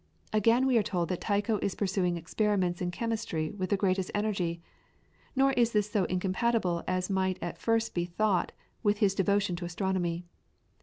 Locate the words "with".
3.51-3.69, 8.81-8.97